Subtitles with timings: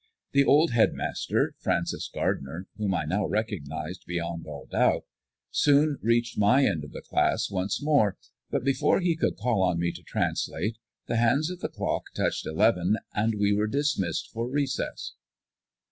[0.31, 5.03] The old head master, Francis Gardner, whom I now recognized beyond all doubt,
[5.51, 8.17] soon reached my end of the class once more,
[8.49, 12.47] but before he could call on me to translate, the hands of the clock touched
[12.47, 15.13] eleven, and we were dismissed for recess.